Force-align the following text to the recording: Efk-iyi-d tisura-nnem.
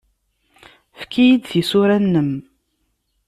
Efk-iyi-d 0.99 1.43
tisura-nnem. 1.45 2.31